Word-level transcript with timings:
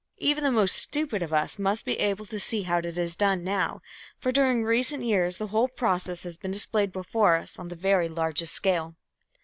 Even 0.17 0.43
the 0.43 0.49
most 0.51 0.77
stupid 0.77 1.21
of 1.21 1.31
us 1.31 1.59
must 1.59 1.85
be 1.85 1.99
able 1.99 2.25
to 2.25 2.39
see 2.39 2.63
how 2.63 2.79
it 2.79 2.97
is 2.97 3.15
done 3.15 3.43
now, 3.43 3.83
for 4.17 4.31
during 4.31 4.63
recent 4.63 5.03
years 5.03 5.37
the 5.37 5.45
whole 5.49 5.67
process 5.67 6.23
has 6.23 6.37
been 6.37 6.49
displayed 6.49 6.91
before 6.91 7.35
us 7.35 7.59
on 7.59 7.67
the 7.67 7.75
very 7.75 8.09
largest 8.09 8.55
scale. 8.55 8.95